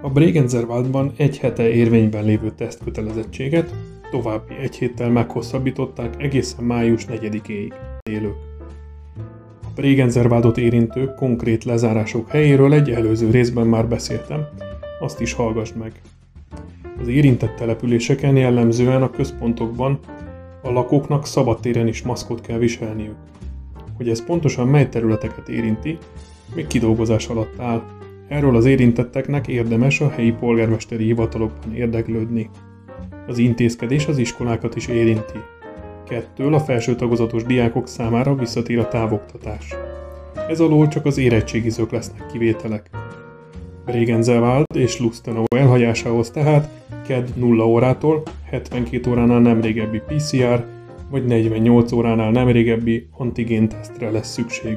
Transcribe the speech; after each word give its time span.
A 0.00 0.10
Bregenzerwaldban 0.10 1.12
egy 1.16 1.38
hete 1.38 1.68
érvényben 1.68 2.24
lévő 2.24 2.50
tesztkötelezettséget 2.50 3.74
további 4.10 4.54
egy 4.54 4.76
héttel 4.76 5.10
meghosszabbították 5.10 6.22
egészen 6.22 6.64
május 6.64 7.04
4-éig 7.08 7.72
élők. 8.10 8.36
A 9.62 9.68
Bregenzerwaldot 9.74 10.58
érintő 10.58 11.14
konkrét 11.14 11.64
lezárások 11.64 12.30
helyéről 12.30 12.72
egy 12.72 12.90
előző 12.90 13.30
részben 13.30 13.66
már 13.66 13.88
beszéltem, 13.88 14.46
azt 15.00 15.20
is 15.20 15.32
hallgass 15.32 15.72
meg. 15.78 15.92
Az 17.00 17.08
érintett 17.08 17.56
településeken 17.56 18.36
jellemzően 18.36 19.02
a 19.02 19.10
központokban 19.10 19.98
a 20.62 20.70
lakóknak 20.70 21.26
szabadtéren 21.26 21.86
is 21.86 22.02
maszkot 22.02 22.40
kell 22.40 22.58
viselniük. 22.58 23.16
Hogy 23.96 24.08
ez 24.08 24.24
pontosan 24.24 24.68
mely 24.68 24.88
területeket 24.88 25.48
érinti, 25.48 25.98
még 26.54 26.66
kidolgozás 26.66 27.26
alatt 27.26 27.60
áll. 27.60 27.82
Erről 28.28 28.56
az 28.56 28.64
érintetteknek 28.64 29.48
érdemes 29.48 30.00
a 30.00 30.10
helyi 30.10 30.32
polgármesteri 30.32 31.04
hivatalokban 31.04 31.74
érdeklődni. 31.74 32.50
Az 33.26 33.38
intézkedés 33.38 34.06
az 34.06 34.18
iskolákat 34.18 34.76
is 34.76 34.86
érinti. 34.86 35.38
Kettől 36.08 36.54
a 36.54 36.60
felső 36.60 36.94
tagozatos 36.94 37.42
diákok 37.42 37.88
számára 37.88 38.34
visszatér 38.34 38.78
a 38.78 38.88
távoktatás. 38.88 39.74
Ez 40.48 40.60
alól 40.60 40.88
csak 40.88 41.06
az 41.06 41.18
érettségizők 41.18 41.90
lesznek 41.90 42.26
kivételek. 42.26 42.90
Bregenzerwald 43.84 44.66
és 44.74 45.00
Lustenau 45.00 45.44
elhagyásához 45.56 46.30
tehát 46.30 46.68
KED 47.06 47.32
0 47.36 47.66
órától 47.66 48.22
72 48.50 49.10
óránál 49.10 49.40
nem 49.40 49.60
régebbi 49.60 49.98
PCR 49.98 50.64
vagy 51.10 51.24
48 51.24 51.92
óránál 51.92 52.30
nem 52.30 52.48
régebbi 52.48 53.08
antigén 53.12 53.68
tesztre 53.68 54.10
lesz 54.10 54.32
szükség. 54.32 54.76